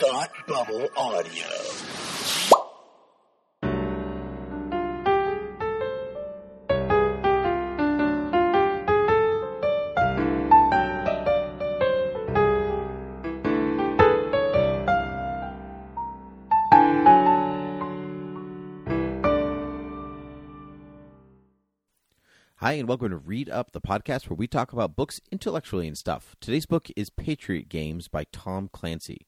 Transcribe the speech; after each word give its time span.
Thought 0.00 0.30
Bubble 0.48 0.88
Audio. 0.96 1.44
Hi, 22.56 22.72
and 22.72 22.88
welcome 22.88 23.10
to 23.10 23.18
Read 23.18 23.50
Up, 23.50 23.72
the 23.72 23.82
podcast 23.82 24.30
where 24.30 24.34
we 24.34 24.46
talk 24.46 24.72
about 24.72 24.96
books 24.96 25.20
intellectually 25.30 25.86
and 25.86 25.98
stuff. 25.98 26.36
Today's 26.40 26.64
book 26.64 26.88
is 26.96 27.10
Patriot 27.10 27.68
Games 27.68 28.08
by 28.08 28.24
Tom 28.32 28.70
Clancy. 28.72 29.26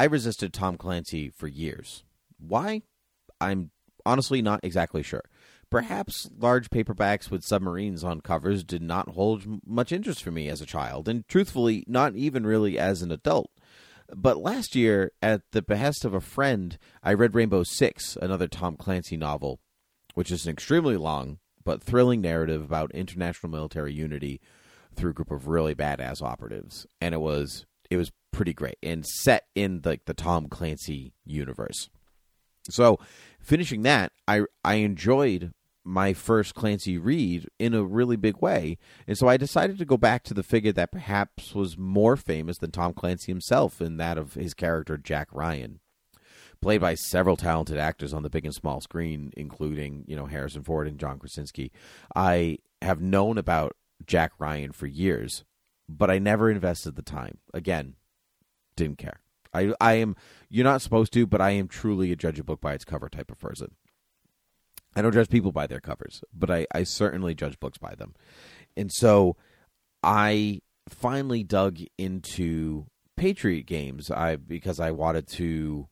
I 0.00 0.04
resisted 0.04 0.54
Tom 0.54 0.78
Clancy 0.78 1.28
for 1.28 1.46
years. 1.46 2.04
Why? 2.38 2.80
I'm 3.38 3.70
honestly 4.06 4.40
not 4.40 4.60
exactly 4.62 5.02
sure. 5.02 5.24
Perhaps 5.68 6.30
large 6.38 6.70
paperbacks 6.70 7.30
with 7.30 7.44
submarines 7.44 8.02
on 8.02 8.22
covers 8.22 8.64
did 8.64 8.80
not 8.80 9.10
hold 9.10 9.60
much 9.66 9.92
interest 9.92 10.22
for 10.22 10.30
me 10.30 10.48
as 10.48 10.62
a 10.62 10.66
child, 10.66 11.06
and 11.06 11.28
truthfully, 11.28 11.84
not 11.86 12.16
even 12.16 12.46
really 12.46 12.78
as 12.78 13.02
an 13.02 13.12
adult. 13.12 13.50
But 14.16 14.38
last 14.38 14.74
year, 14.74 15.12
at 15.20 15.42
the 15.52 15.60
behest 15.60 16.06
of 16.06 16.14
a 16.14 16.20
friend, 16.22 16.78
I 17.02 17.12
read 17.12 17.34
Rainbow 17.34 17.62
Six, 17.64 18.16
another 18.22 18.48
Tom 18.48 18.76
Clancy 18.78 19.18
novel, 19.18 19.60
which 20.14 20.30
is 20.30 20.46
an 20.46 20.52
extremely 20.52 20.96
long 20.96 21.40
but 21.62 21.82
thrilling 21.82 22.22
narrative 22.22 22.62
about 22.62 22.90
international 22.92 23.52
military 23.52 23.92
unity 23.92 24.40
through 24.96 25.10
a 25.10 25.14
group 25.14 25.30
of 25.30 25.46
really 25.46 25.74
badass 25.74 26.22
operatives. 26.22 26.86
And 27.02 27.14
it 27.14 27.20
was 27.20 27.66
it 27.90 27.98
was 27.98 28.10
pretty 28.40 28.54
great 28.54 28.78
and 28.82 29.04
set 29.04 29.48
in 29.54 29.82
like 29.84 30.06
the, 30.06 30.14
the 30.14 30.14
Tom 30.14 30.48
Clancy 30.48 31.12
universe. 31.26 31.90
So, 32.70 32.98
finishing 33.38 33.82
that, 33.82 34.12
I 34.26 34.44
I 34.64 34.76
enjoyed 34.76 35.52
my 35.84 36.14
first 36.14 36.54
Clancy 36.54 36.96
read 36.96 37.50
in 37.58 37.74
a 37.74 37.84
really 37.84 38.16
big 38.16 38.40
way. 38.40 38.78
And 39.06 39.18
so 39.18 39.28
I 39.28 39.36
decided 39.36 39.76
to 39.76 39.84
go 39.84 39.98
back 39.98 40.22
to 40.24 40.32
the 40.32 40.42
figure 40.42 40.72
that 40.72 40.90
perhaps 40.90 41.54
was 41.54 41.76
more 41.76 42.16
famous 42.16 42.56
than 42.56 42.70
Tom 42.70 42.94
Clancy 42.94 43.30
himself 43.30 43.82
in 43.82 43.98
that 43.98 44.16
of 44.16 44.32
his 44.32 44.54
character 44.54 44.96
Jack 44.96 45.28
Ryan 45.32 45.80
played 46.62 46.80
by 46.80 46.94
several 46.94 47.36
talented 47.36 47.76
actors 47.76 48.14
on 48.14 48.22
the 48.22 48.30
big 48.30 48.46
and 48.46 48.54
small 48.54 48.80
screen, 48.80 49.34
including 49.36 50.04
you 50.06 50.16
know 50.16 50.24
Harrison 50.24 50.62
Ford 50.62 50.88
and 50.88 50.98
John 50.98 51.18
Krasinski. 51.18 51.72
I 52.16 52.56
have 52.80 53.02
known 53.02 53.36
about 53.36 53.76
Jack 54.06 54.32
Ryan 54.38 54.72
for 54.72 54.86
years, 54.86 55.44
but 55.90 56.10
I 56.10 56.18
never 56.18 56.50
invested 56.50 56.96
the 56.96 57.02
time. 57.02 57.36
Again, 57.52 57.96
didn't 58.80 58.98
care. 58.98 59.20
I 59.54 59.72
I 59.80 59.94
am 59.94 60.16
you're 60.48 60.64
not 60.64 60.82
supposed 60.82 61.12
to, 61.12 61.26
but 61.26 61.40
I 61.40 61.50
am 61.50 61.68
truly 61.68 62.12
a 62.12 62.16
judge 62.16 62.38
a 62.38 62.44
book 62.44 62.60
by 62.60 62.74
its 62.74 62.84
cover 62.84 63.08
type 63.08 63.30
of 63.30 63.38
person. 63.38 63.74
I 64.96 65.02
don't 65.02 65.12
judge 65.12 65.28
people 65.28 65.52
by 65.52 65.66
their 65.68 65.80
covers, 65.80 66.24
but 66.34 66.50
I, 66.50 66.66
I 66.74 66.82
certainly 66.82 67.34
judge 67.34 67.60
books 67.60 67.78
by 67.78 67.94
them. 67.94 68.14
And 68.76 68.90
so 68.92 69.36
I 70.02 70.62
finally 70.88 71.44
dug 71.44 71.78
into 71.96 72.86
Patriot 73.16 73.66
games 73.66 74.10
I 74.10 74.36
because 74.36 74.80
I 74.80 74.90
wanted 74.90 75.28
to 75.28 75.88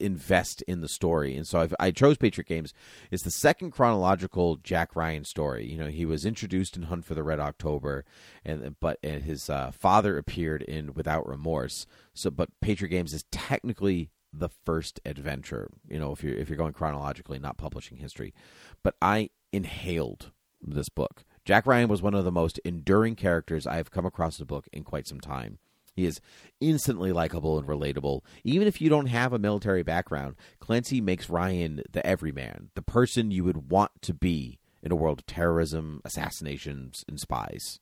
invest 0.00 0.62
in 0.62 0.80
the 0.80 0.88
story. 0.88 1.36
And 1.36 1.46
so 1.46 1.60
I've, 1.60 1.74
i 1.78 1.90
chose 1.90 2.16
Patriot 2.16 2.46
Games. 2.46 2.72
It's 3.10 3.22
the 3.22 3.30
second 3.30 3.72
chronological 3.72 4.56
Jack 4.56 4.96
Ryan 4.96 5.24
story. 5.24 5.66
You 5.66 5.78
know, 5.78 5.88
he 5.88 6.04
was 6.04 6.24
introduced 6.24 6.76
in 6.76 6.84
Hunt 6.84 7.04
for 7.04 7.14
the 7.14 7.22
Red 7.22 7.40
October, 7.40 8.04
and 8.44 8.76
but 8.80 8.98
and 9.02 9.22
his 9.22 9.48
uh, 9.50 9.70
father 9.70 10.18
appeared 10.18 10.62
in 10.62 10.94
Without 10.94 11.26
Remorse. 11.28 11.86
So, 12.14 12.30
but 12.30 12.48
Patriot 12.60 12.90
Games 12.90 13.12
is 13.12 13.24
technically 13.30 14.10
the 14.32 14.48
first 14.48 15.00
adventure. 15.04 15.68
You 15.88 15.98
know, 15.98 16.12
if 16.12 16.22
you're 16.22 16.36
if 16.36 16.48
you're 16.48 16.58
going 16.58 16.72
chronologically, 16.72 17.38
not 17.38 17.56
publishing 17.56 17.98
history. 17.98 18.34
But 18.82 18.94
I 19.00 19.30
inhaled 19.52 20.32
this 20.60 20.88
book. 20.88 21.24
Jack 21.44 21.66
Ryan 21.66 21.88
was 21.88 22.02
one 22.02 22.14
of 22.14 22.24
the 22.24 22.32
most 22.32 22.58
enduring 22.58 23.14
characters 23.14 23.66
I 23.66 23.76
have 23.76 23.90
come 23.90 24.04
across 24.04 24.38
in 24.38 24.42
a 24.42 24.46
book 24.46 24.68
in 24.72 24.84
quite 24.84 25.06
some 25.06 25.20
time. 25.20 25.58
He 25.98 26.06
is 26.06 26.20
instantly 26.60 27.10
likable 27.10 27.58
and 27.58 27.66
relatable. 27.66 28.20
Even 28.44 28.68
if 28.68 28.80
you 28.80 28.88
don't 28.88 29.06
have 29.06 29.32
a 29.32 29.38
military 29.38 29.82
background, 29.82 30.36
Clancy 30.60 31.00
makes 31.00 31.28
Ryan 31.28 31.82
the 31.90 32.06
everyman, 32.06 32.70
the 32.76 32.82
person 32.82 33.32
you 33.32 33.42
would 33.42 33.72
want 33.72 33.90
to 34.02 34.14
be 34.14 34.60
in 34.80 34.92
a 34.92 34.94
world 34.94 35.18
of 35.18 35.26
terrorism, 35.26 36.00
assassinations, 36.04 37.04
and 37.08 37.18
spies. 37.18 37.80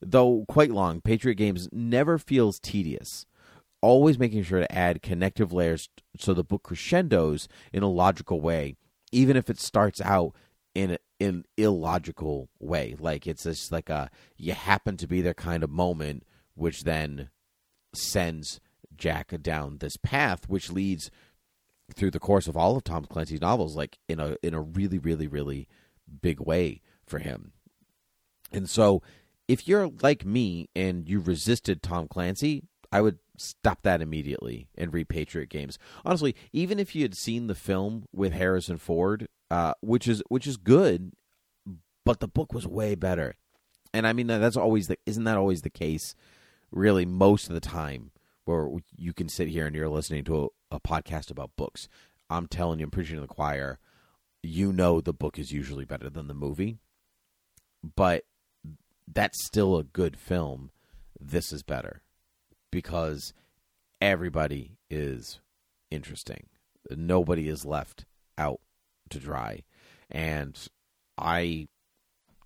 Though 0.00 0.44
quite 0.48 0.70
long, 0.70 1.00
Patriot 1.00 1.34
Games 1.34 1.68
never 1.72 2.16
feels 2.16 2.60
tedious, 2.60 3.26
always 3.80 4.20
making 4.20 4.44
sure 4.44 4.60
to 4.60 4.72
add 4.72 5.02
connective 5.02 5.52
layers 5.52 5.88
so 6.16 6.34
the 6.34 6.44
book 6.44 6.62
crescendos 6.62 7.48
in 7.72 7.82
a 7.82 7.90
logical 7.90 8.40
way, 8.40 8.76
even 9.10 9.36
if 9.36 9.50
it 9.50 9.58
starts 9.58 10.00
out 10.02 10.32
in 10.76 10.96
an 11.18 11.44
illogical 11.56 12.50
way. 12.60 12.94
Like 12.96 13.26
it's 13.26 13.42
just 13.42 13.72
like 13.72 13.90
a 13.90 14.10
you 14.36 14.52
happen 14.52 14.96
to 14.98 15.08
be 15.08 15.22
there 15.22 15.34
kind 15.34 15.64
of 15.64 15.70
moment, 15.70 16.22
which 16.54 16.84
then 16.84 17.30
sends 17.94 18.60
Jack 18.96 19.32
down 19.42 19.78
this 19.78 19.96
path, 19.96 20.48
which 20.48 20.70
leads 20.70 21.10
through 21.94 22.10
the 22.10 22.20
course 22.20 22.46
of 22.46 22.56
all 22.56 22.76
of 22.76 22.84
Tom 22.84 23.04
Clancy's 23.04 23.40
novels, 23.40 23.76
like 23.76 23.98
in 24.08 24.20
a 24.20 24.36
in 24.42 24.54
a 24.54 24.60
really, 24.60 24.98
really, 24.98 25.26
really 25.26 25.68
big 26.20 26.40
way 26.40 26.80
for 27.06 27.18
him. 27.18 27.52
And 28.52 28.68
so, 28.68 29.02
if 29.46 29.66
you're 29.68 29.90
like 30.02 30.24
me 30.24 30.68
and 30.74 31.08
you 31.08 31.20
resisted 31.20 31.82
Tom 31.82 32.08
Clancy, 32.08 32.64
I 32.90 33.00
would 33.00 33.18
stop 33.36 33.82
that 33.82 34.02
immediately 34.02 34.68
and 34.76 34.92
read 34.92 35.08
Patriot 35.08 35.48
Games. 35.48 35.78
Honestly, 36.04 36.34
even 36.52 36.78
if 36.78 36.94
you 36.94 37.02
had 37.02 37.14
seen 37.14 37.46
the 37.46 37.54
film 37.54 38.06
with 38.12 38.32
Harrison 38.32 38.78
Ford, 38.78 39.28
uh, 39.50 39.74
which 39.80 40.08
is 40.08 40.22
which 40.28 40.46
is 40.46 40.56
good, 40.56 41.12
but 42.04 42.20
the 42.20 42.28
book 42.28 42.52
was 42.52 42.66
way 42.66 42.94
better. 42.94 43.36
And 43.94 44.06
I 44.06 44.12
mean 44.12 44.26
that's 44.26 44.56
always 44.56 44.88
the 44.88 44.98
isn't 45.06 45.24
that 45.24 45.38
always 45.38 45.62
the 45.62 45.70
case 45.70 46.14
really 46.70 47.06
most 47.06 47.48
of 47.48 47.54
the 47.54 47.60
time 47.60 48.10
where 48.44 48.68
you 48.96 49.12
can 49.12 49.28
sit 49.28 49.48
here 49.48 49.66
and 49.66 49.76
you're 49.76 49.88
listening 49.88 50.24
to 50.24 50.50
a, 50.70 50.76
a 50.76 50.80
podcast 50.80 51.30
about 51.30 51.56
books. 51.56 51.88
I'm 52.30 52.46
telling 52.46 52.78
you, 52.78 52.84
I'm 52.84 52.90
preaching 52.90 53.16
to 53.16 53.22
the 53.22 53.26
choir. 53.26 53.78
You 54.42 54.72
know 54.72 55.00
the 55.00 55.12
book 55.12 55.38
is 55.38 55.52
usually 55.52 55.84
better 55.84 56.08
than 56.08 56.28
the 56.28 56.34
movie, 56.34 56.78
but 57.96 58.24
that's 59.06 59.44
still 59.46 59.76
a 59.76 59.84
good 59.84 60.16
film. 60.16 60.70
This 61.20 61.52
is 61.52 61.62
better 61.62 62.02
because 62.70 63.32
everybody 64.00 64.78
is 64.90 65.40
interesting. 65.90 66.46
Nobody 66.90 67.48
is 67.48 67.64
left 67.64 68.04
out 68.36 68.60
to 69.10 69.18
dry. 69.18 69.64
And 70.10 70.56
I 71.16 71.68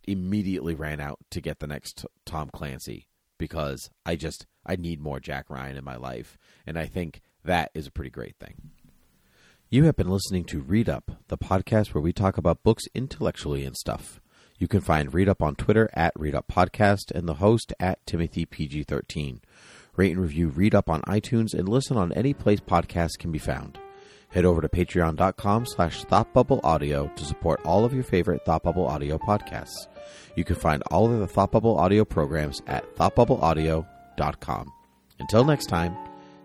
immediately 0.04 0.74
ran 0.74 1.00
out 1.00 1.18
to 1.30 1.40
get 1.40 1.60
the 1.60 1.66
next 1.66 2.06
Tom 2.24 2.50
Clancy 2.52 3.06
because 3.38 3.90
I 4.06 4.16
just 4.16 4.46
I 4.64 4.76
need 4.76 5.00
more 5.00 5.20
Jack 5.20 5.50
Ryan 5.50 5.76
in 5.76 5.84
my 5.84 5.96
life, 5.96 6.38
and 6.66 6.78
I 6.78 6.86
think 6.86 7.22
that 7.44 7.70
is 7.74 7.86
a 7.86 7.92
pretty 7.92 8.10
great 8.10 8.36
thing. 8.38 8.70
You 9.70 9.84
have 9.84 9.96
been 9.96 10.10
listening 10.10 10.44
to 10.44 10.60
Read 10.60 10.88
Up, 10.88 11.12
the 11.28 11.38
podcast 11.38 11.94
where 11.94 12.02
we 12.02 12.12
talk 12.12 12.36
about 12.36 12.62
books 12.62 12.84
intellectually 12.94 13.64
and 13.64 13.76
stuff. 13.76 14.20
You 14.58 14.68
can 14.68 14.80
find 14.80 15.14
Read 15.14 15.28
Up 15.28 15.42
on 15.42 15.56
Twitter 15.56 15.90
at 15.94 16.12
Read 16.14 16.34
Up 16.34 16.46
Podcast 16.46 17.10
and 17.12 17.26
the 17.26 17.34
host 17.34 17.72
at 17.80 18.06
Timothy 18.06 18.46
PG13. 18.46 19.40
Rate 19.96 20.12
and 20.12 20.20
review 20.20 20.48
Read 20.48 20.74
Up 20.74 20.88
on 20.88 21.02
iTunes 21.02 21.54
and 21.54 21.68
listen 21.68 21.96
on 21.96 22.12
any 22.12 22.34
place 22.34 22.60
podcasts 22.60 23.18
can 23.18 23.32
be 23.32 23.38
found. 23.38 23.78
Head 24.32 24.44
over 24.44 24.62
to 24.62 24.68
patreon.com 24.68 25.66
slash 25.66 26.04
thoughtbubbleaudio 26.04 27.14
to 27.14 27.24
support 27.24 27.60
all 27.64 27.84
of 27.84 27.92
your 27.92 28.04
favorite 28.04 28.44
Thought 28.44 28.62
Bubble 28.62 28.86
Audio 28.86 29.18
podcasts. 29.18 29.88
You 30.36 30.44
can 30.44 30.56
find 30.56 30.82
all 30.90 31.12
of 31.12 31.20
the 31.20 31.26
Thought 31.26 31.52
Bubble 31.52 31.78
Audio 31.78 32.04
programs 32.04 32.62
at 32.66 32.96
thoughtbubbleaudio.com. 32.96 34.72
Until 35.18 35.44
next 35.44 35.66
time, 35.66 35.94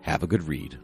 have 0.02 0.22
a 0.22 0.26
good 0.26 0.46
read. 0.46 0.78